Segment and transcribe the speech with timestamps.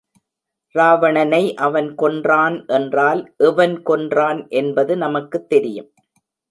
[0.75, 5.91] ராவணனை அவன் கொன்றான் என்றால் எவன் கொன்றான் என்பது நமக்குத் தெரியும்.